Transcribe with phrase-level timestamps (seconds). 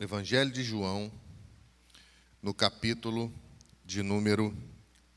[0.00, 1.12] Evangelho de João,
[2.40, 3.30] no capítulo
[3.84, 4.56] de número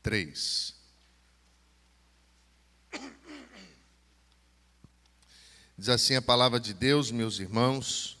[0.02, 0.74] 3.
[5.78, 8.18] Diz assim a palavra de Deus, meus irmãos,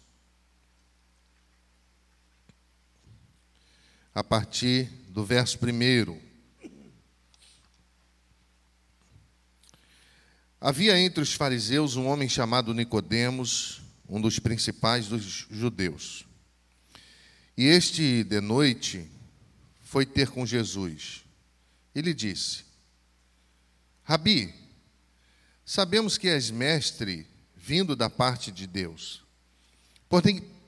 [4.14, 6.18] a partir do verso 1.
[10.58, 16.24] Havia entre os fariseus um homem chamado Nicodemos, um dos principais dos judeus.
[17.56, 19.08] E este, de noite,
[19.82, 21.24] foi ter com Jesus.
[21.94, 22.64] Ele disse:
[24.02, 24.52] Rabi,
[25.64, 29.22] sabemos que és mestre vindo da parte de Deus,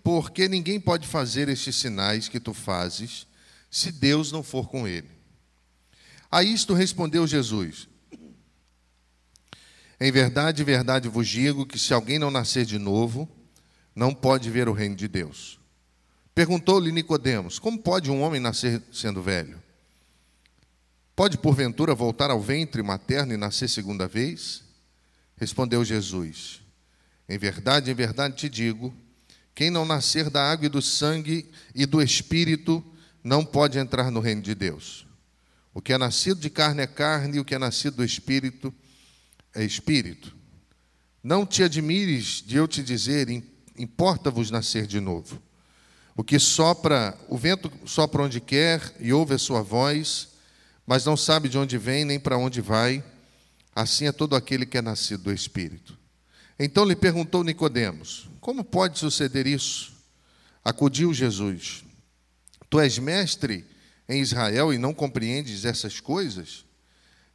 [0.03, 3.27] porque ninguém pode fazer estes sinais que tu fazes
[3.71, 5.11] se Deus não for com ele.
[6.31, 7.89] A isto respondeu Jesus:
[10.01, 13.29] Em verdade, verdade vos digo que se alguém não nascer de novo,
[13.95, 15.59] não pode ver o reino de Deus.
[16.37, 19.59] Perguntou-lhe Nicodemos: Como pode um homem nascer sendo velho?
[21.17, 24.63] Pode porventura voltar ao ventre materno e nascer segunda vez?
[25.39, 26.61] Respondeu Jesus:
[27.27, 28.95] Em verdade, em verdade te digo,
[29.55, 32.85] quem não nascer da água e do sangue e do espírito
[33.25, 35.07] não pode entrar no reino de Deus.
[35.73, 38.75] O que é nascido de carne é carne, e o que é nascido do espírito
[39.55, 40.37] é espírito.
[41.23, 43.27] Não te admires de eu te dizer,
[43.79, 45.46] importa-vos nascer de novo.
[46.17, 50.29] O que sopra, o vento sopra onde quer e ouve a sua voz,
[50.87, 53.05] mas não sabe de onde vem nem para onde vai.
[53.75, 55.99] Assim é todo aquele que é nascido do Espírito.
[56.59, 59.93] Então lhe perguntou Nicodemos: Como pode suceder isso?
[60.65, 61.85] Acudiu Jesus:
[62.71, 63.67] Tu és mestre
[64.09, 66.65] em Israel e não compreendes essas coisas?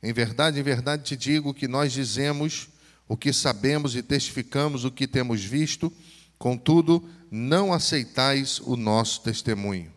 [0.02, 2.70] Em verdade, em verdade te digo que nós dizemos
[3.08, 5.94] o que sabemos e testificamos o que temos visto,
[6.42, 9.94] contudo não aceitais o nosso testemunho.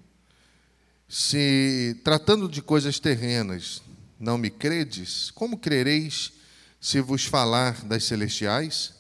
[1.09, 3.83] Se, tratando de coisas terrenas,
[4.21, 6.33] não me credes, como crereis
[6.79, 8.93] se vos falar das celestiais?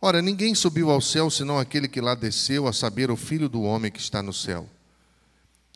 [0.00, 3.62] Ora, ninguém subiu ao céu senão aquele que lá desceu, a saber, o Filho do
[3.62, 4.68] homem que está no céu.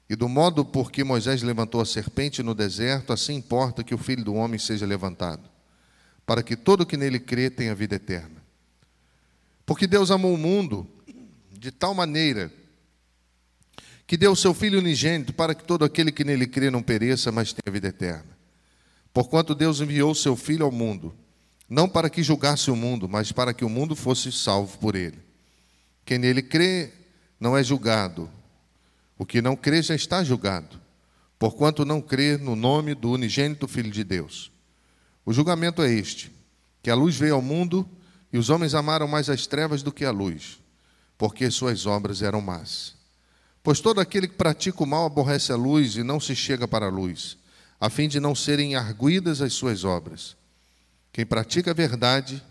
[0.09, 3.99] E do modo por que Moisés levantou a serpente no deserto, assim importa que o
[3.99, 5.51] Filho do homem seja levantado,
[6.25, 8.46] para que todo que nele crê tenha vida eterna.
[9.67, 10.89] Porque Deus amou o mundo
[11.51, 12.53] de tal maneira
[14.07, 17.33] que deu o seu Filho unigênito para que todo aquele que nele crê não pereça,
[17.33, 18.37] mas tenha vida eterna.
[19.13, 21.13] Porquanto Deus enviou o seu Filho ao mundo,
[21.69, 25.19] não para que julgasse o mundo, mas para que o mundo fosse salvo por ele.
[26.05, 26.93] Quem nele crê
[27.41, 28.31] não é julgado,
[29.19, 30.81] o que não crê já está julgado,
[31.37, 34.53] porquanto não crê no nome do unigênito Filho de Deus.
[35.25, 36.31] O julgamento é este:
[36.81, 37.89] que a luz veio ao mundo
[38.37, 40.59] e os homens amaram mais as trevas do que a luz
[41.19, 42.95] porque suas obras eram más.
[43.63, 46.87] Pois todo aquele que pratica o mal aborrece a luz e não se chega para
[46.87, 47.37] a luz,
[47.81, 50.37] a fim de não serem arguídas as suas obras.
[51.13, 52.43] Quem pratica a verdade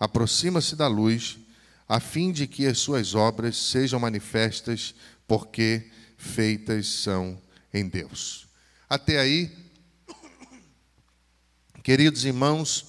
[0.00, 1.38] aproxima-se da luz,
[1.86, 4.94] a fim de que as suas obras sejam manifestas,
[5.28, 7.38] porque feitas são
[7.72, 8.48] em Deus.
[8.88, 9.54] Até aí,
[11.82, 12.86] queridos irmãos,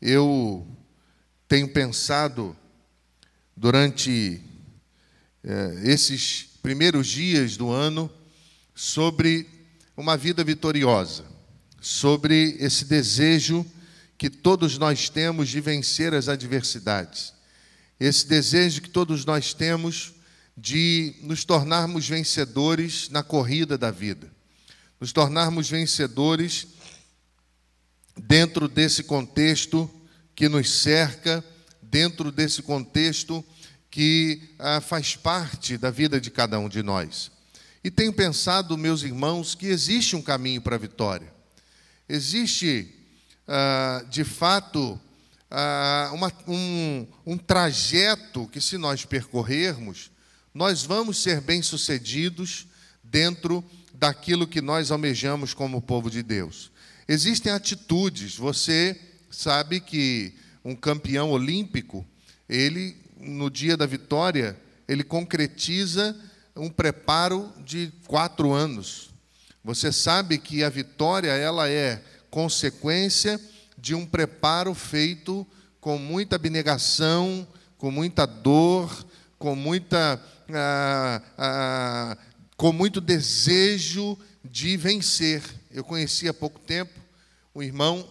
[0.00, 0.66] eu
[1.48, 2.56] tenho pensado
[3.56, 4.40] durante
[5.42, 8.10] é, esses primeiros dias do ano
[8.74, 9.46] sobre
[9.96, 11.24] uma vida vitoriosa,
[11.80, 13.64] sobre esse desejo
[14.16, 17.34] que todos nós temos de vencer as adversidades,
[18.00, 20.14] esse desejo que todos nós temos
[20.56, 24.32] de nos tornarmos vencedores na corrida da vida,
[24.98, 26.68] nos tornarmos vencedores
[28.16, 29.90] dentro desse contexto
[30.34, 31.44] que nos cerca
[31.80, 33.44] dentro desse contexto
[33.90, 37.30] que ah, faz parte da vida de cada um de nós.
[37.82, 41.32] E tenho pensado, meus irmãos, que existe um caminho para a vitória.
[42.08, 42.92] Existe,
[43.46, 44.98] ah, de fato,
[45.50, 50.10] ah, uma, um, um trajeto que, se nós percorrermos,
[50.52, 52.66] nós vamos ser bem-sucedidos
[53.02, 56.72] dentro daquilo que nós almejamos como povo de Deus.
[57.06, 58.98] Existem atitudes, você
[59.34, 60.34] sabe que
[60.64, 62.06] um campeão olímpico,
[62.48, 64.56] ele, no dia da vitória,
[64.88, 66.16] ele concretiza
[66.56, 69.10] um preparo de quatro anos.
[69.64, 73.40] Você sabe que a vitória ela é consequência
[73.76, 75.46] de um preparo feito
[75.80, 77.46] com muita abnegação,
[77.76, 79.06] com muita dor,
[79.38, 80.22] com muita
[80.52, 82.18] ah, ah,
[82.56, 85.42] com muito desejo de vencer.
[85.70, 86.92] Eu conheci há pouco tempo
[87.54, 88.06] um irmão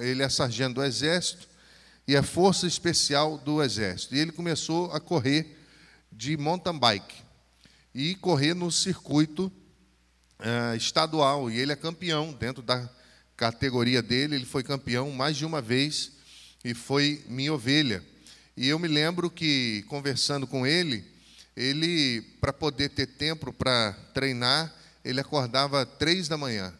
[0.00, 1.48] ele é sargento do exército
[2.06, 4.14] e é força especial do exército.
[4.14, 5.56] E ele começou a correr
[6.10, 7.22] de mountain bike
[7.94, 9.52] e correr no circuito
[10.40, 11.50] uh, estadual.
[11.50, 12.88] E ele é campeão dentro da
[13.36, 16.12] categoria dele, ele foi campeão mais de uma vez
[16.64, 18.04] e foi minha ovelha.
[18.56, 21.04] E eu me lembro que, conversando com ele,
[21.56, 24.74] ele, para poder ter tempo para treinar,
[25.04, 26.74] ele acordava três da manhã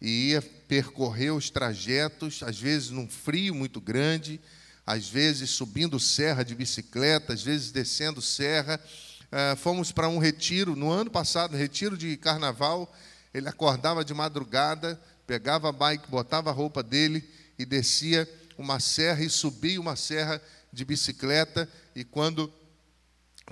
[0.00, 4.40] e ia percorrer os trajetos, às vezes num frio muito grande,
[4.86, 8.80] às vezes subindo serra de bicicleta, às vezes descendo serra.
[9.26, 12.94] Uh, fomos para um retiro, no ano passado, retiro de carnaval.
[13.34, 17.28] Ele acordava de madrugada, pegava a bike, botava a roupa dele
[17.58, 20.40] e descia uma serra e subia uma serra
[20.72, 21.68] de bicicleta.
[21.94, 22.52] E quando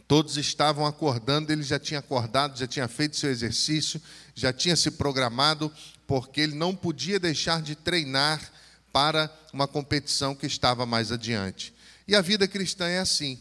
[0.06, 4.00] todos estavam acordando, ele já tinha acordado, já tinha feito seu exercício,
[4.35, 5.73] já tinha se programado,
[6.06, 8.53] porque ele não podia deixar de treinar
[8.93, 11.75] para uma competição que estava mais adiante.
[12.06, 13.39] E a vida cristã é assim.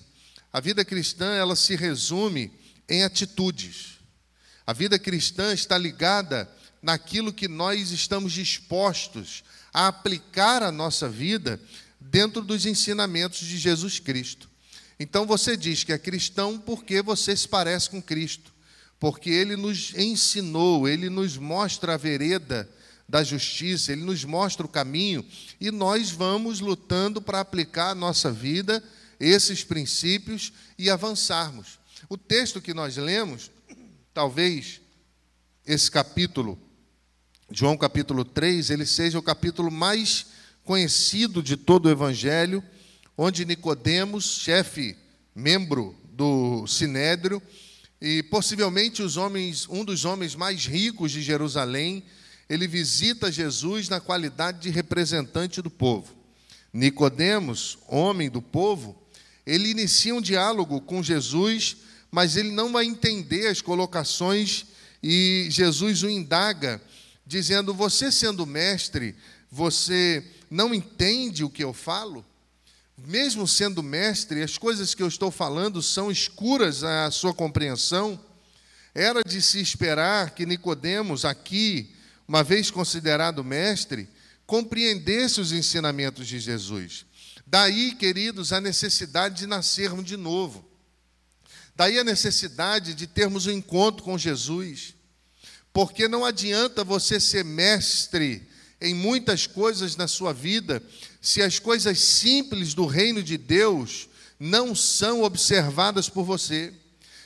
[0.51, 2.51] A vida cristã, ela se resume
[2.87, 3.99] em atitudes.
[4.65, 6.49] A vida cristã está ligada
[6.81, 9.43] naquilo que nós estamos dispostos
[9.73, 11.59] a aplicar a nossa vida
[11.99, 14.49] dentro dos ensinamentos de Jesus Cristo.
[14.99, 18.52] Então você diz que é cristão porque você se parece com Cristo,
[19.03, 22.69] porque ele nos ensinou, ele nos mostra a vereda
[23.05, 25.25] da justiça, ele nos mostra o caminho
[25.59, 28.81] e nós vamos lutando para aplicar à nossa vida
[29.19, 31.79] esses princípios e avançarmos.
[32.07, 33.51] O texto que nós lemos,
[34.13, 34.79] talvez
[35.65, 36.57] esse capítulo,
[37.51, 40.27] João capítulo 3, ele seja o capítulo mais
[40.63, 42.63] conhecido de todo o evangelho,
[43.17, 44.95] onde Nicodemos, chefe,
[45.35, 47.43] membro do sinédrio,
[48.05, 52.03] e possivelmente os homens, um dos homens mais ricos de Jerusalém,
[52.49, 56.13] ele visita Jesus na qualidade de representante do povo.
[56.73, 59.01] Nicodemos, homem do povo,
[59.45, 61.77] ele inicia um diálogo com Jesus,
[62.11, 64.65] mas ele não vai entender as colocações
[65.01, 66.81] e Jesus o indaga,
[67.25, 69.15] dizendo: "Você sendo mestre,
[69.49, 70.21] você
[70.51, 72.25] não entende o que eu falo?"
[72.97, 78.19] Mesmo sendo mestre, as coisas que eu estou falando são escuras à sua compreensão.
[78.93, 81.93] Era de se esperar que Nicodemos aqui
[82.27, 84.09] uma vez considerado mestre,
[84.45, 87.05] compreendesse os ensinamentos de Jesus.
[87.45, 90.67] Daí, queridos, a necessidade de nascermos de novo.
[91.75, 94.95] Daí a necessidade de termos um encontro com Jesus.
[95.71, 98.47] Porque não adianta você ser mestre
[98.79, 100.83] em muitas coisas na sua vida,
[101.23, 104.07] se as coisas simples do reino de Deus
[104.39, 106.71] não são observadas por você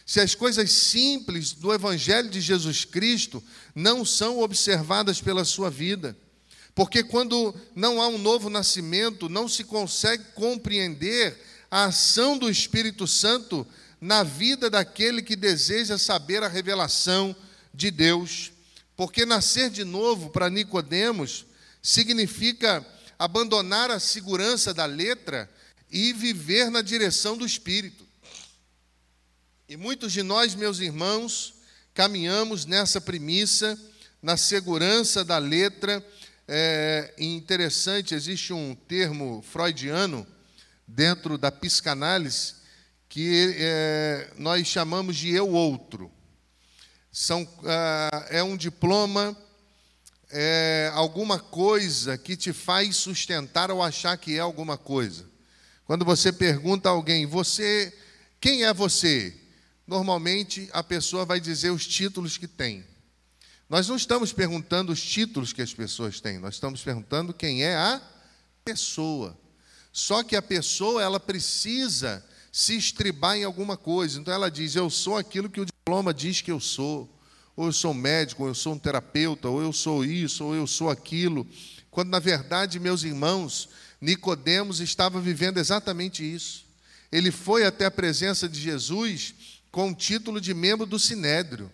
[0.07, 3.43] se as coisas simples do Evangelho de Jesus Cristo
[3.75, 6.15] não são observadas pela sua vida.
[6.73, 11.37] Porque quando não há um novo nascimento, não se consegue compreender
[11.69, 13.67] a ação do Espírito Santo
[13.99, 17.35] na vida daquele que deseja saber a revelação
[17.73, 18.53] de Deus.
[18.95, 21.45] Porque nascer de novo para Nicodemos
[21.83, 22.85] significa
[23.17, 25.49] abandonar a segurança da letra
[25.89, 28.05] e viver na direção do Espírito.
[29.67, 31.55] E muitos de nós, meus irmãos,
[31.93, 33.79] caminhamos nessa premissa,
[34.21, 36.05] na segurança da letra.
[36.47, 40.25] É interessante, existe um termo freudiano
[40.87, 42.55] dentro da psicanálise
[43.09, 46.11] que é, nós chamamos de eu outro.
[47.11, 49.35] São, ah, é um diploma,
[50.29, 55.25] é alguma coisa que te faz sustentar ou achar que é alguma coisa.
[55.85, 57.93] Quando você pergunta a alguém, você,
[58.39, 59.33] quem é você?
[59.87, 62.83] normalmente a pessoa vai dizer os títulos que tem.
[63.69, 67.75] Nós não estamos perguntando os títulos que as pessoas têm, nós estamos perguntando quem é
[67.75, 68.01] a
[68.65, 69.37] pessoa.
[69.91, 74.19] Só que a pessoa, ela precisa se estribar em alguma coisa.
[74.19, 77.09] Então ela diz: Eu sou aquilo que o diploma diz que eu sou.
[77.57, 80.67] Ou eu sou médico, ou eu sou um terapeuta, ou eu sou isso, ou eu
[80.67, 81.45] sou aquilo.
[81.89, 83.67] Quando na verdade, meus irmãos,
[83.99, 86.65] Nicodemos estava vivendo exatamente isso.
[87.11, 89.33] Ele foi até a presença de Jesus
[89.71, 91.71] com o título de membro do Sinédrio.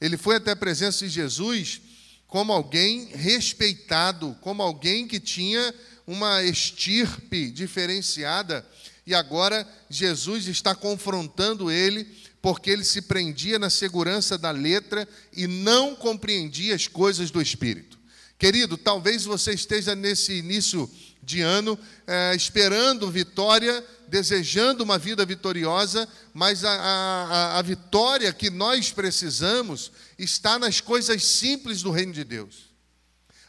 [0.00, 1.82] Ele foi até a presença de Jesus
[2.26, 5.74] como alguém respeitado, como alguém que tinha
[6.06, 8.66] uma estirpe diferenciada,
[9.06, 12.06] e agora Jesus está confrontando ele
[12.40, 17.98] porque ele se prendia na segurança da letra e não compreendia as coisas do Espírito.
[18.38, 20.88] Querido, talvez você esteja nesse início
[21.22, 28.48] de ano, é, esperando vitória, desejando uma vida vitoriosa, mas a, a, a vitória que
[28.48, 32.68] nós precisamos está nas coisas simples do reino de Deus.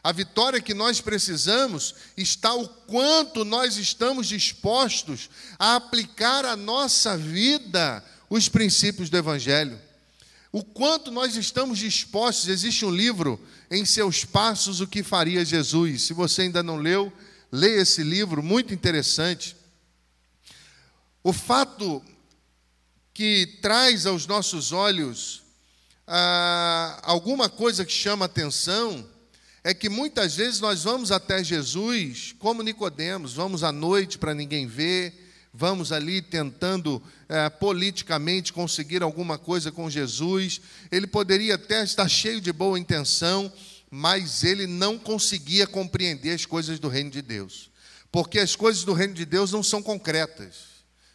[0.03, 7.17] A vitória que nós precisamos está o quanto nós estamos dispostos a aplicar a nossa
[7.17, 9.79] vida os princípios do Evangelho.
[10.51, 16.03] O quanto nós estamos dispostos, existe um livro, Em Seus Passos, o que faria Jesus.
[16.03, 17.13] Se você ainda não leu,
[17.51, 19.55] leia esse livro, muito interessante.
[21.23, 22.03] O fato
[23.13, 25.43] que traz aos nossos olhos
[26.07, 29.07] ah, alguma coisa que chama atenção
[29.63, 34.65] é que muitas vezes nós vamos até Jesus como Nicodemos, vamos à noite para ninguém
[34.65, 40.61] ver, vamos ali tentando é, politicamente conseguir alguma coisa com Jesus.
[40.91, 43.51] Ele poderia até estar cheio de boa intenção,
[43.89, 47.69] mas ele não conseguia compreender as coisas do reino de Deus.
[48.11, 50.55] Porque as coisas do reino de Deus não são concretas,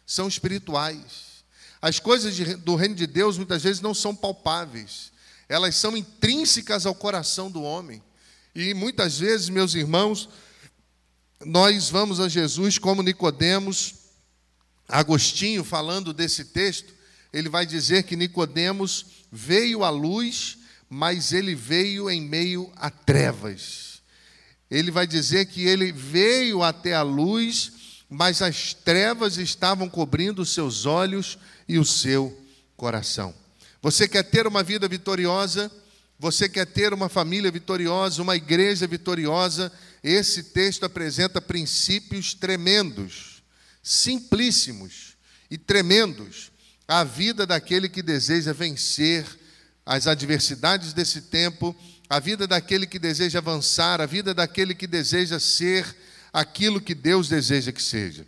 [0.05, 1.43] são espirituais.
[1.81, 5.11] As coisas de, do reino de Deus muitas vezes não são palpáveis,
[5.47, 8.01] elas são intrínsecas ao coração do homem.
[8.55, 10.29] E muitas vezes, meus irmãos,
[11.43, 14.04] nós vamos a Jesus como Nicodemos,
[14.87, 16.93] Agostinho falando desse texto,
[17.33, 20.57] ele vai dizer que Nicodemos veio à luz,
[20.89, 24.01] mas ele veio em meio a trevas.
[24.69, 27.71] Ele vai dizer que ele veio até a luz,
[28.09, 31.37] mas as trevas estavam cobrindo os seus olhos
[31.67, 32.37] e o seu
[32.77, 33.33] coração.
[33.81, 35.71] Você quer ter uma vida vitoriosa?
[36.17, 39.71] Você quer ter uma família vitoriosa, uma igreja vitoriosa?
[40.03, 43.34] Esse texto apresenta princípios tremendos,
[43.85, 45.15] simplíssimos
[45.49, 46.51] e tremendos
[46.87, 49.23] à vida daquele que deseja vencer
[49.85, 51.75] as adversidades desse tempo,
[52.09, 55.95] a vida daquele que deseja avançar, a vida daquele que deseja ser
[56.33, 58.25] aquilo que Deus deseja que seja.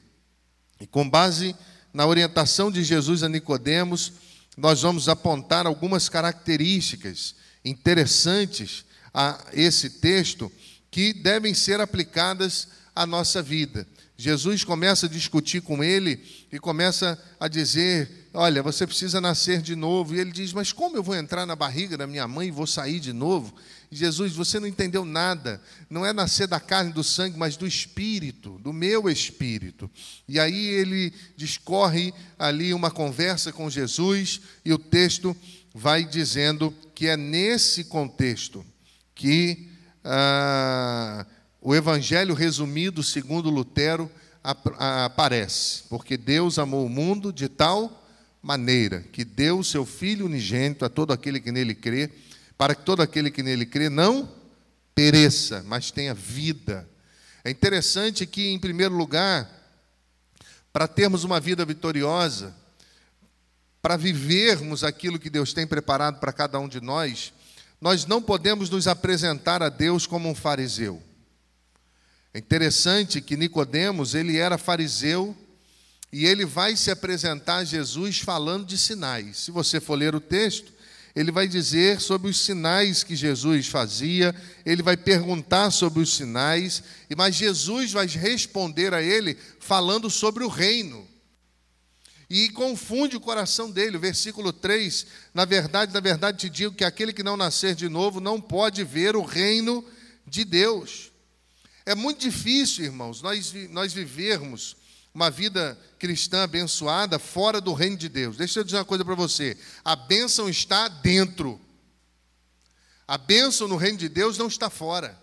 [0.79, 1.55] E com base
[1.91, 4.13] na orientação de Jesus a Nicodemos,
[4.55, 7.33] nós vamos apontar algumas características
[7.65, 10.51] interessantes a esse texto
[10.91, 13.87] que devem ser aplicadas à nossa vida.
[14.19, 16.19] Jesus começa a discutir com ele
[16.51, 20.15] e começa a dizer: Olha, você precisa nascer de novo.
[20.15, 22.65] E ele diz: Mas como eu vou entrar na barriga da minha mãe e vou
[22.65, 23.53] sair de novo?
[23.91, 25.61] E Jesus, você não entendeu nada.
[25.87, 29.89] Não é nascer da carne e do sangue, mas do espírito, do meu espírito.
[30.27, 35.37] E aí ele discorre ali uma conversa com Jesus e o texto
[35.75, 38.65] vai dizendo que é nesse contexto
[39.13, 39.69] que
[40.03, 41.25] ah,
[41.67, 44.09] o Evangelho resumido, segundo Lutero,
[44.41, 45.83] aparece.
[45.89, 48.07] Porque Deus amou o mundo de tal
[48.41, 52.09] maneira que deu o seu Filho unigênito a todo aquele que nele crê,
[52.57, 54.31] para que todo aquele que nele crê não
[54.95, 56.87] pereça, mas tenha vida.
[57.43, 59.51] É interessante que, em primeiro lugar,
[60.71, 62.55] para termos uma vida vitoriosa,
[63.81, 67.33] para vivermos aquilo que Deus tem preparado para cada um de nós,
[67.81, 71.03] nós não podemos nos apresentar a Deus como um fariseu.
[72.37, 75.35] É interessante que Nicodemos, ele era fariseu
[76.13, 79.37] e ele vai se apresentar a Jesus falando de sinais.
[79.37, 80.71] Se você for ler o texto,
[81.15, 86.83] ele vai dizer sobre os sinais que Jesus fazia, ele vai perguntar sobre os sinais,
[87.17, 91.07] mas Jesus vai responder a ele falando sobre o reino
[92.29, 93.97] e confunde o coração dele.
[93.97, 97.89] O versículo 3, na verdade, na verdade te digo que aquele que não nascer de
[97.89, 99.83] novo não pode ver o reino
[100.27, 101.16] de Deus.
[101.87, 104.75] É muito difícil, irmãos, nós, nós vivermos
[105.13, 108.35] uma vida cristã abençoada fora do reino de Deus.
[108.35, 111.57] Deixa eu dizer uma coisa para você: a bênção está dentro,
[113.07, 115.17] a bênção no reino de Deus não está fora.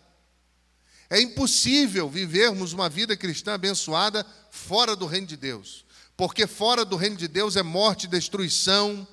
[1.10, 5.84] É impossível vivermos uma vida cristã abençoada fora do reino de Deus.
[6.16, 9.06] Porque fora do reino de Deus é morte destruição,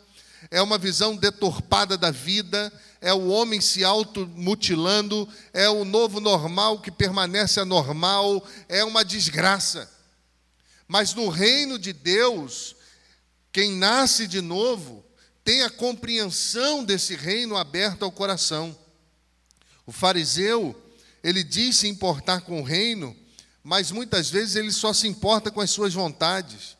[0.50, 6.80] é uma visão deturpada da vida, é o homem se automutilando, é o novo normal
[6.80, 9.90] que permanece anormal, é uma desgraça.
[10.88, 12.76] Mas no reino de Deus,
[13.52, 15.06] quem nasce de novo
[15.44, 18.78] tem a compreensão desse reino aberto ao coração.
[19.86, 20.80] O fariseu,
[21.24, 23.16] ele diz se importar com o reino,
[23.64, 26.78] mas muitas vezes ele só se importa com as suas vontades.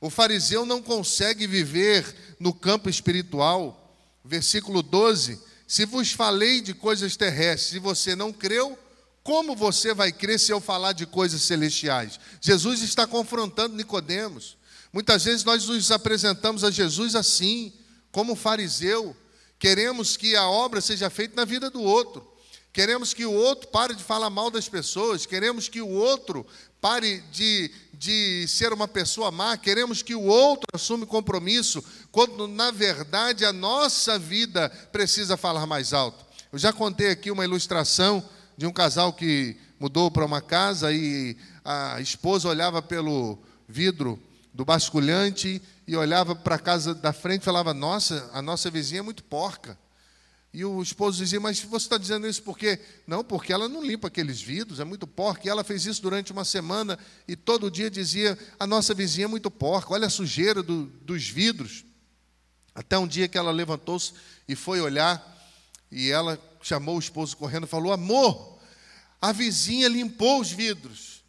[0.00, 3.76] O fariseu não consegue viver no campo espiritual.
[4.24, 8.78] Versículo 12: Se vos falei de coisas terrestres e você não creu,
[9.22, 12.18] como você vai crer se eu falar de coisas celestiais?
[12.40, 14.56] Jesus está confrontando Nicodemos.
[14.92, 17.72] Muitas vezes nós nos apresentamos a Jesus assim,
[18.10, 19.14] como fariseu.
[19.58, 22.26] Queremos que a obra seja feita na vida do outro.
[22.72, 26.46] Queremos que o outro pare de falar mal das pessoas, queremos que o outro
[26.80, 32.70] pare de, de ser uma pessoa má, queremos que o outro assume compromisso, quando na
[32.70, 36.24] verdade a nossa vida precisa falar mais alto.
[36.50, 38.26] Eu já contei aqui uma ilustração
[38.56, 43.38] de um casal que mudou para uma casa e a esposa olhava pelo
[43.68, 44.18] vidro
[44.54, 49.00] do basculhante e olhava para a casa da frente e falava: Nossa, a nossa vizinha
[49.00, 49.76] é muito porca.
[50.52, 52.80] E o esposo dizia: Mas você está dizendo isso por quê?
[53.06, 55.46] Não, porque ela não limpa aqueles vidros, é muito porca.
[55.46, 59.28] E ela fez isso durante uma semana e todo dia dizia: A nossa vizinha é
[59.28, 61.84] muito porca, olha a sujeira do, dos vidros.
[62.74, 64.12] Até um dia que ela levantou-se
[64.48, 65.24] e foi olhar,
[65.90, 68.58] e ela chamou o esposo correndo e falou: Amor,
[69.22, 71.22] a vizinha limpou os vidros,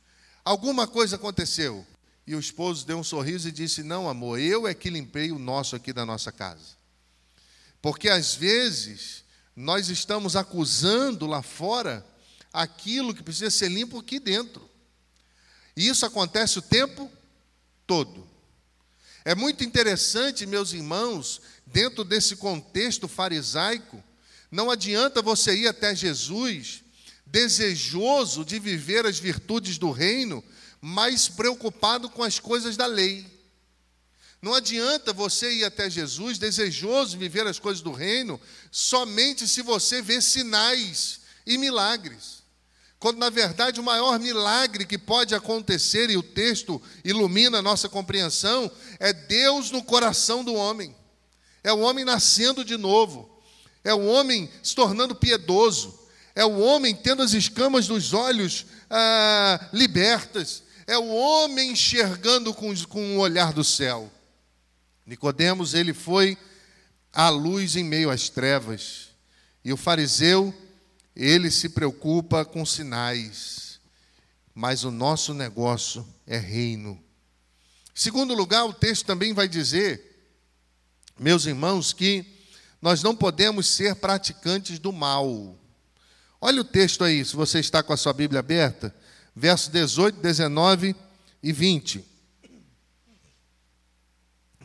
[0.44, 1.86] alguma coisa aconteceu.
[2.26, 5.38] E o esposo deu um sorriso e disse: Não, amor, eu é que limpei o
[5.38, 6.81] nosso aqui da nossa casa.
[7.82, 9.24] Porque às vezes
[9.56, 12.06] nós estamos acusando lá fora
[12.54, 14.70] aquilo que precisa ser limpo aqui dentro.
[15.76, 17.12] E isso acontece o tempo
[17.88, 18.28] todo.
[19.24, 24.04] É muito interessante, meus irmãos, dentro desse contexto farisaico,
[24.50, 26.84] não adianta você ir até Jesus
[27.26, 30.44] desejoso de viver as virtudes do reino,
[30.82, 33.26] mas preocupado com as coisas da lei.
[34.42, 39.62] Não adianta você ir até Jesus desejoso de viver as coisas do reino somente se
[39.62, 42.42] você vê sinais e milagres.
[42.98, 47.90] Quando na verdade o maior milagre que pode acontecer, e o texto ilumina a nossa
[47.90, 50.96] compreensão, é Deus no coração do homem.
[51.64, 53.30] É o homem nascendo de novo.
[53.84, 56.00] É o homem se tornando piedoso.
[56.36, 62.76] É o homem tendo as escamas dos olhos ah, libertas é o homem enxergando com,
[62.88, 64.12] com o olhar do céu.
[65.12, 66.38] Nicodemos, ele foi
[67.12, 69.10] a luz em meio às trevas.
[69.62, 70.54] E o fariseu,
[71.14, 73.82] ele se preocupa com sinais.
[74.56, 76.98] Mas o nosso negócio é reino.
[77.94, 80.32] Segundo lugar, o texto também vai dizer,
[81.20, 82.26] meus irmãos, que
[82.82, 85.60] nós não podemos ser praticantes do mal.
[86.40, 88.96] Olha o texto aí, se você está com a sua Bíblia aberta
[89.36, 90.96] versos 18, 19
[91.44, 92.11] e 20.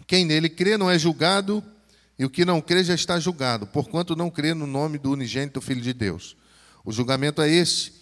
[0.06, 1.62] Quem nele crê não é julgado,
[2.18, 5.60] e o que não crê já está julgado, porquanto não crê no nome do unigênito
[5.60, 6.36] Filho de Deus.
[6.84, 7.92] O julgamento é esse: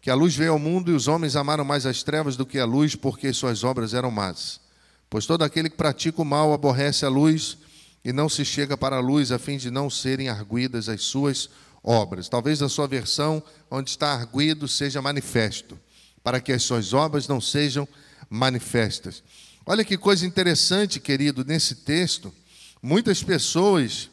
[0.00, 2.58] que a luz veio ao mundo e os homens amaram mais as trevas do que
[2.58, 4.60] a luz, porque suas obras eram más.
[5.08, 7.58] Pois todo aquele que pratica o mal aborrece a luz
[8.04, 11.48] e não se chega para a luz, a fim de não serem arguidas as suas
[11.82, 12.28] obras.
[12.28, 15.78] Talvez a sua versão, onde está arguido, seja manifesto
[16.26, 17.86] para que as suas obras não sejam
[18.28, 19.22] manifestas.
[19.68, 22.32] Olha que coisa interessante, querido, nesse texto.
[22.80, 24.08] Muitas pessoas,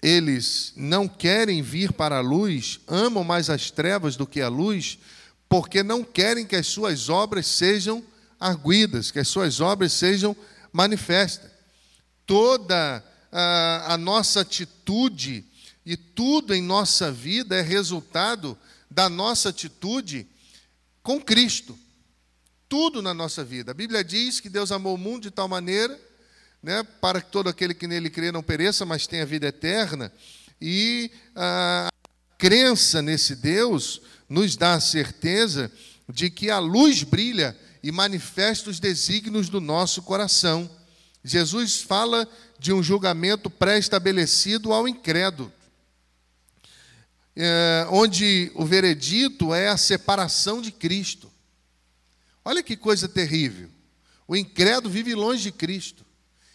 [0.00, 4.96] eles não querem vir para a luz, amam mais as trevas do que a luz,
[5.48, 8.00] porque não querem que as suas obras sejam
[8.38, 10.36] arguidas, que as suas obras sejam
[10.72, 11.50] manifestas.
[12.24, 15.44] Toda a, a nossa atitude
[15.84, 18.56] e tudo em nossa vida é resultado
[18.88, 20.28] da nossa atitude
[21.02, 21.76] com Cristo.
[22.68, 23.70] Tudo na nossa vida.
[23.70, 25.98] A Bíblia diz que Deus amou o mundo de tal maneira,
[26.62, 30.12] né, para que todo aquele que nele crê não pereça, mas tenha vida eterna.
[30.60, 31.88] E a
[32.38, 35.70] crença nesse Deus nos dá a certeza
[36.08, 40.68] de que a luz brilha e manifesta os desígnios do nosso coração.
[41.22, 45.52] Jesus fala de um julgamento pré-estabelecido ao incrédulo
[47.36, 51.30] é, onde o veredito é a separação de Cristo.
[52.46, 53.68] Olha que coisa terrível.
[54.28, 56.06] O incrédulo vive longe de Cristo.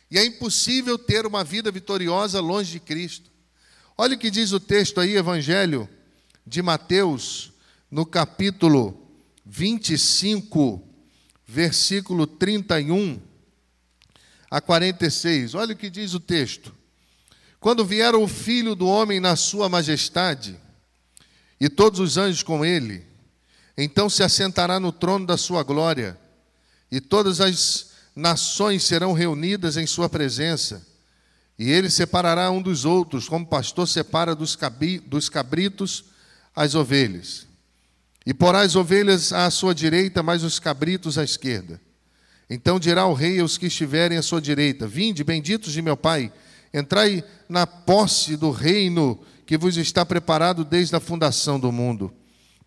[0.09, 3.29] E é impossível ter uma vida vitoriosa longe de Cristo.
[3.97, 5.89] Olha o que diz o texto aí, Evangelho
[6.47, 7.51] de Mateus,
[7.91, 9.05] no capítulo
[9.45, 10.81] 25,
[11.45, 13.19] versículo 31
[14.49, 15.55] a 46.
[15.55, 16.73] Olha o que diz o texto.
[17.59, 20.57] Quando vier o filho do homem na sua majestade,
[21.59, 23.10] e todos os anjos com ele.
[23.83, 26.15] Então se assentará no trono da sua glória,
[26.91, 30.85] e todas as nações serão reunidas em sua presença.
[31.57, 34.55] E ele separará um dos outros, como pastor separa dos,
[35.07, 36.05] dos cabritos
[36.55, 37.47] as ovelhas.
[38.23, 41.81] E porá as ovelhas à sua direita, mas os cabritos à esquerda.
[42.47, 46.31] Então dirá o rei aos que estiverem à sua direita: Vinde, benditos de meu Pai,
[46.71, 52.13] entrai na posse do reino que vos está preparado desde a fundação do mundo.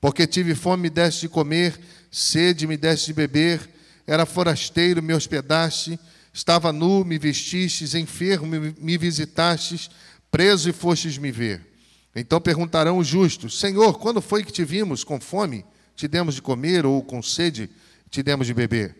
[0.04, 3.66] Porque tive fome, me deste de comer, sede, me deste de beber,
[4.06, 5.98] era forasteiro, me hospedaste,
[6.30, 8.46] estava nu, me vestistes, enfermo,
[8.78, 9.88] me visitastes,
[10.30, 11.66] preso e fostes me ver.
[12.14, 15.64] Então perguntarão os justos: Senhor, quando foi que te vimos com fome,
[15.96, 17.70] te demos de comer, ou com sede,
[18.10, 18.94] te demos de beber?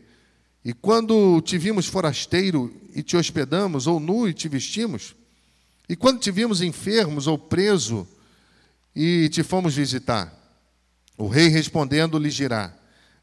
[0.65, 5.15] E quando te vimos forasteiro e te hospedamos, ou nu e te vestimos?
[5.87, 8.09] E quando te vimos enfermos ou preso
[8.97, 10.44] e te fomos visitar?
[11.17, 12.73] O rei respondendo lhe dirá: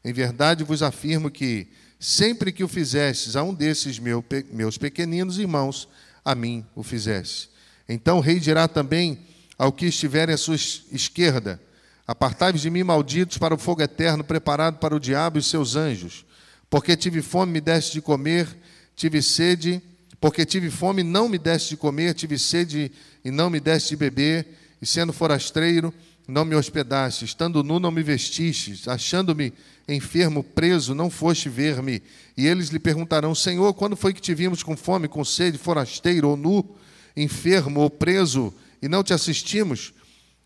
[0.04, 5.88] Em verdade vos afirmo que, sempre que o fizestes a um desses meus pequeninos irmãos,
[6.24, 7.50] a mim o fizeste.
[7.88, 9.18] Então o rei dirá também
[9.58, 11.60] ao que estiverem à sua esquerda:
[12.06, 16.24] Apartai-vos de mim, malditos, para o fogo eterno preparado para o diabo e seus anjos.
[16.68, 18.48] Porque tive fome, me deste de comer,
[18.96, 19.82] tive sede,
[20.18, 22.90] porque tive fome, não me deste de comer, tive sede
[23.24, 24.46] e não me deste de beber,
[24.80, 25.92] e sendo forasteiro,
[26.26, 29.52] não me hospedaste, estando nu, não me vestistes, achando-me
[29.88, 32.02] enfermo, preso, não foste ver-me.
[32.36, 36.28] E eles lhe perguntarão: Senhor, quando foi que te vimos com fome, com sede, forasteiro
[36.28, 36.76] ou nu,
[37.16, 39.92] enfermo ou preso, e não te assistimos?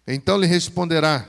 [0.06, 1.28] Então lhe responderá: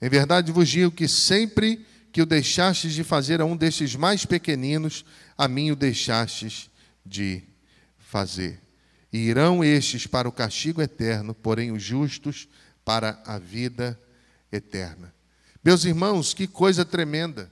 [0.00, 4.24] Em verdade vos digo que sempre que o deixastes de fazer a um destes mais
[4.24, 5.04] pequeninos,
[5.36, 6.70] a mim o deixastes
[7.04, 7.42] de
[7.98, 8.60] fazer.
[9.12, 12.48] E irão estes para o castigo eterno, porém os justos
[12.86, 14.00] para a vida
[14.52, 15.12] eterna.
[15.62, 17.50] Meus irmãos, que coisa tremenda.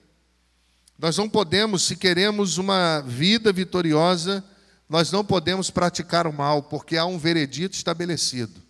[0.97, 4.45] Nós não podemos, se queremos uma vida vitoriosa,
[4.89, 8.63] nós não podemos praticar o mal, porque há um veredito estabelecido,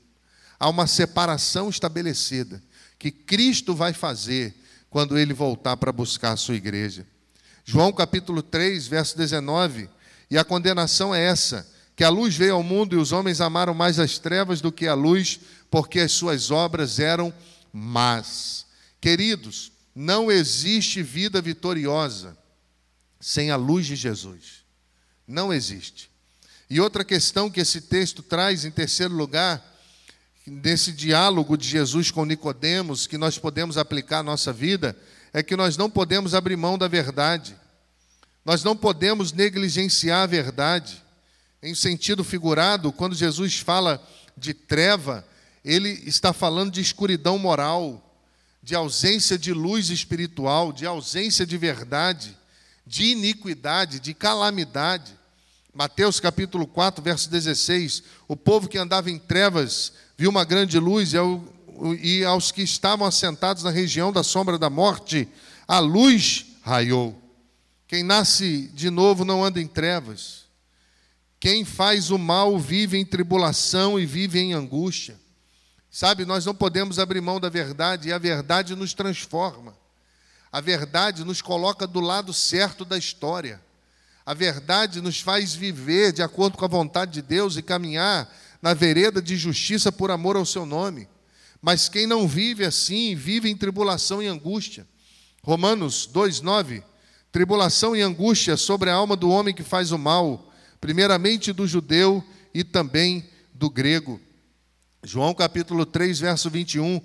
[0.59, 2.63] há uma separação estabelecida,
[2.99, 4.55] que Cristo vai fazer
[4.89, 7.07] quando ele voltar para buscar a sua igreja.
[7.63, 9.91] João capítulo 3, verso 19,
[10.31, 13.75] e a condenação é essa: que a luz veio ao mundo e os homens amaram
[13.75, 17.33] mais as trevas do que a luz, porque as suas obras eram
[17.73, 18.67] más.
[19.01, 22.37] Queridos, não existe vida vitoriosa
[23.21, 24.65] sem a luz de Jesus.
[25.27, 26.11] Não existe.
[26.69, 29.63] E outra questão que esse texto traz em terceiro lugar,
[30.47, 34.97] nesse diálogo de Jesus com Nicodemos, que nós podemos aplicar à nossa vida,
[35.33, 37.57] é que nós não podemos abrir mão da verdade.
[38.45, 41.04] Nós não podemos negligenciar a verdade.
[41.65, 43.99] Em sentido figurado, quando Jesus fala
[44.37, 45.27] de treva,
[45.65, 48.15] ele está falando de escuridão moral,
[48.63, 52.37] de ausência de luz espiritual, de ausência de verdade,
[52.87, 55.19] de iniquidade, de calamidade.
[55.73, 61.13] Mateus capítulo 4, verso 16: O povo que andava em trevas viu uma grande luz,
[61.99, 65.27] e aos que estavam assentados na região da sombra da morte,
[65.67, 67.19] a luz raiou.
[67.89, 70.44] Quem nasce de novo não anda em trevas.
[71.45, 75.21] Quem faz o mal vive em tribulação e vive em angústia.
[75.91, 79.77] Sabe, nós não podemos abrir mão da verdade e a verdade nos transforma.
[80.51, 83.61] A verdade nos coloca do lado certo da história.
[84.25, 88.73] A verdade nos faz viver de acordo com a vontade de Deus e caminhar na
[88.73, 91.07] vereda de justiça por amor ao seu nome.
[91.61, 94.89] Mas quem não vive assim, vive em tribulação e angústia.
[95.43, 96.83] Romanos 2:9
[97.31, 100.51] Tribulação e angústia sobre a alma do homem que faz o mal
[100.85, 104.21] primeiramente do judeu e também do grego.
[105.03, 107.01] João capítulo 3, verso 21.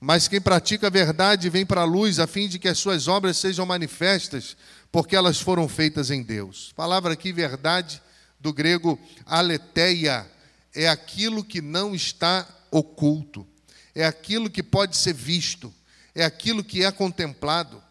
[0.00, 3.08] Mas quem pratica a verdade vem para a luz, a fim de que as suas
[3.08, 4.56] obras sejam manifestas,
[4.90, 6.72] porque elas foram feitas em Deus.
[6.74, 8.00] Palavra aqui, verdade,
[8.40, 10.26] do grego aletheia,
[10.74, 13.46] é aquilo que não está oculto,
[13.94, 15.70] é aquilo que pode ser visto,
[16.14, 17.82] é aquilo que é contemplado.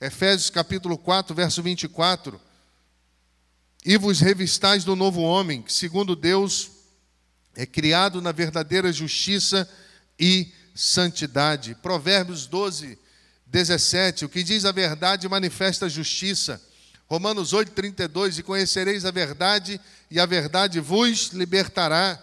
[0.00, 2.42] Efésios capítulo 4, verso 24
[3.84, 6.70] e vos revistais do novo homem, que segundo Deus
[7.54, 9.68] é criado na verdadeira justiça
[10.18, 11.74] e santidade.
[11.76, 12.98] Provérbios 12,
[13.46, 14.24] 17.
[14.24, 16.60] O que diz a verdade manifesta a justiça.
[17.06, 18.38] Romanos 8, 32.
[18.38, 19.78] E conhecereis a verdade,
[20.10, 22.18] e a verdade vos libertará.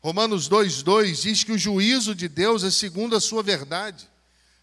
[0.00, 4.08] Romanos 2, 2 diz que o juízo de Deus é segundo a sua verdade.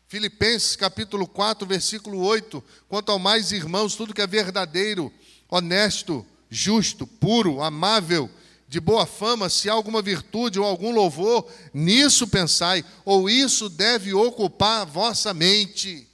[0.08, 2.64] Filipenses capítulo 4, versículo 8.
[2.88, 5.14] Quanto ao mais, irmãos, tudo que é verdadeiro,
[5.50, 8.30] honesto, justo, puro, amável,
[8.68, 14.14] de boa fama, se há alguma virtude ou algum louvor, nisso pensai, ou isso deve
[14.14, 16.08] ocupar a vossa mente.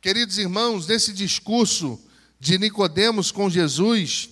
[0.00, 1.98] Queridos irmãos, nesse discurso
[2.38, 4.28] de Nicodemos com Jesus,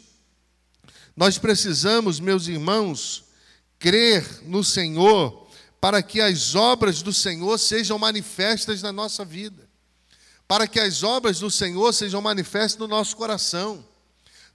[1.16, 3.24] nós precisamos, meus irmãos,
[3.78, 5.48] crer no Senhor
[5.80, 9.66] para que as obras do Senhor sejam manifestas na nossa vida.
[10.46, 13.82] Para que as obras do Senhor sejam manifestas no nosso coração.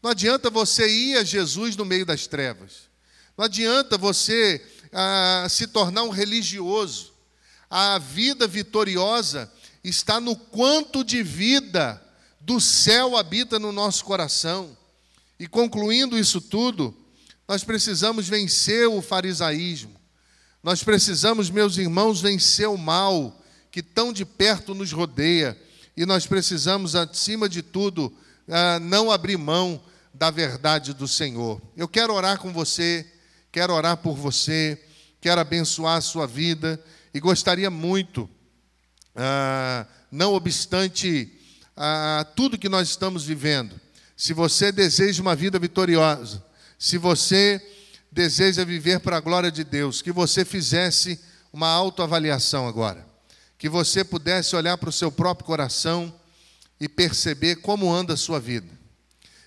[0.06, 2.92] Não adianta você ir a Jesus no meio das trevas.
[3.36, 4.64] Não adianta você
[4.94, 7.12] ah, se tornar um religioso.
[7.68, 9.52] A vida vitoriosa
[9.84, 12.00] está no quanto de vida
[12.40, 14.78] do céu habita no nosso coração.
[15.40, 16.96] E concluindo isso tudo,
[17.48, 20.00] nós precisamos vencer o farisaísmo.
[20.62, 23.42] Nós precisamos, meus irmãos, vencer o mal
[23.72, 25.60] que tão de perto nos rodeia.
[25.98, 28.16] E nós precisamos, acima de tudo,
[28.48, 29.82] ah, não abrir mão
[30.18, 31.62] da verdade do Senhor.
[31.76, 33.06] Eu quero orar com você,
[33.52, 34.82] quero orar por você,
[35.20, 36.82] quero abençoar a sua vida
[37.14, 38.30] e gostaria muito,
[39.16, 41.32] ah, não obstante
[41.76, 43.80] a tudo que nós estamos vivendo,
[44.16, 46.44] se você deseja uma vida vitoriosa,
[46.80, 47.62] se você
[48.10, 51.20] deseja viver para a glória de Deus, que você fizesse
[51.52, 53.06] uma autoavaliação agora,
[53.58, 56.14] que você pudesse olhar para o seu próprio coração
[56.80, 58.75] e perceber como anda a sua vida.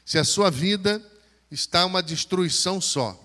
[0.09, 1.05] Se a sua vida
[1.51, 3.23] está uma destruição só,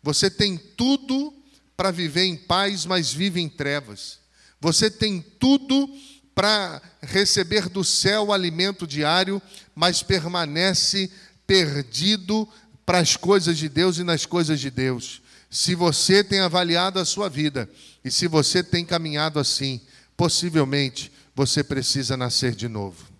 [0.00, 1.34] você tem tudo
[1.76, 4.20] para viver em paz, mas vive em trevas.
[4.60, 5.92] Você tem tudo
[6.32, 9.42] para receber do céu o alimento diário,
[9.74, 11.10] mas permanece
[11.44, 12.48] perdido
[12.86, 15.20] para as coisas de Deus e nas coisas de Deus.
[15.50, 17.68] Se você tem avaliado a sua vida
[18.04, 19.80] e se você tem caminhado assim,
[20.16, 23.10] possivelmente você precisa nascer de novo.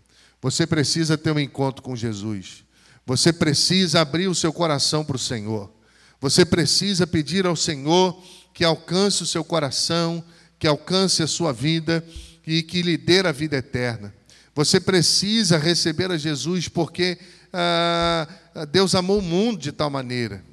[0.41, 2.63] Você precisa ter um encontro com Jesus.
[3.07, 5.73] Você precisa abrir o seu coração para o Senhor.
[6.21, 8.23] Você precisa pedir ao Senhor
[8.55, 10.25] que alcance o seu coração,
[10.59, 12.05] que alcance a sua vida
[12.47, 14.15] e que lhe dê a vida eterna.
[14.55, 17.19] Você precisa receber a Jesus porque
[17.53, 18.29] ah,
[18.71, 20.45] Deus amou o mundo de tal maneira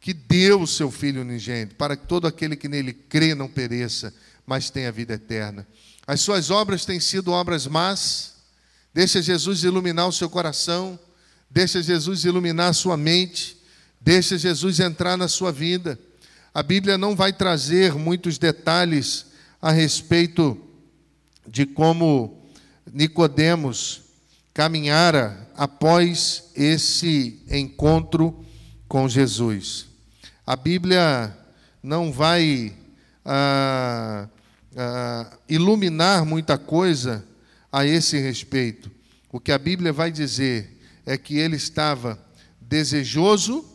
[0.00, 4.14] que deu o seu Filho unigênito para que todo aquele que nele crê não pereça,
[4.46, 5.66] mas tenha vida eterna.
[6.06, 8.34] As suas obras têm sido obras más.
[8.92, 10.98] Deixa Jesus iluminar o seu coração,
[11.50, 13.56] deixa Jesus iluminar a sua mente,
[14.00, 15.98] deixa Jesus entrar na sua vida.
[16.54, 19.26] A Bíblia não vai trazer muitos detalhes
[19.60, 20.56] a respeito
[21.46, 22.46] de como
[22.92, 24.02] Nicodemos
[24.54, 28.44] caminhara após esse encontro
[28.88, 29.86] com Jesus.
[30.46, 31.36] A Bíblia
[31.82, 32.74] não vai
[33.24, 34.28] ah,
[34.76, 37.24] ah, iluminar muita coisa
[37.70, 38.90] a esse respeito.
[39.32, 40.79] O que a Bíblia vai dizer
[41.10, 42.24] é que ele estava
[42.60, 43.68] desejoso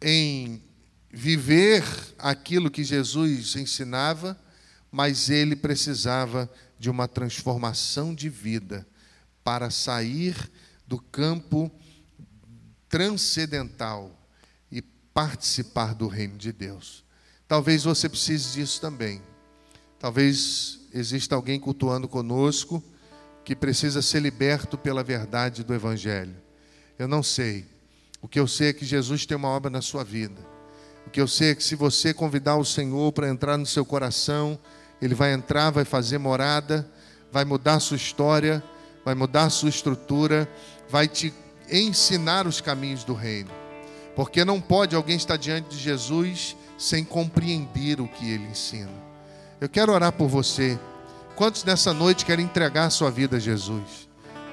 [0.00, 0.62] em
[1.10, 1.82] viver
[2.16, 4.40] aquilo que Jesus ensinava,
[4.88, 6.48] mas ele precisava
[6.78, 8.86] de uma transformação de vida
[9.42, 10.36] para sair
[10.86, 11.68] do campo
[12.88, 14.16] transcendental
[14.70, 17.04] e participar do reino de Deus.
[17.48, 19.20] Talvez você precise disso também.
[19.98, 22.80] Talvez exista alguém cultuando conosco
[23.44, 26.51] que precisa ser liberto pela verdade do Evangelho.
[26.98, 27.66] Eu não sei.
[28.20, 30.40] O que eu sei é que Jesus tem uma obra na sua vida.
[31.06, 33.84] O que eu sei é que se você convidar o Senhor para entrar no seu
[33.84, 34.58] coração,
[35.00, 36.88] Ele vai entrar, vai fazer morada,
[37.32, 38.62] vai mudar a sua história,
[39.04, 40.48] vai mudar a sua estrutura,
[40.88, 41.34] vai te
[41.70, 43.50] ensinar os caminhos do reino.
[44.14, 48.90] Porque não pode alguém estar diante de Jesus sem compreender o que ele ensina.
[49.60, 50.78] Eu quero orar por você.
[51.34, 54.08] Quantos nessa noite querem entregar a sua vida a Jesus?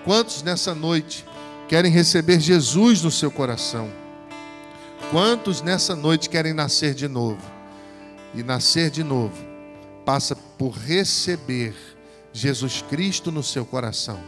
[0.05, 1.25] Quantos nessa noite
[1.69, 3.87] querem receber Jesus no seu coração?
[5.11, 7.41] Quantos nessa noite querem nascer de novo?
[8.33, 9.37] E nascer de novo
[10.03, 11.75] passa por receber
[12.33, 14.19] Jesus Cristo no seu coração.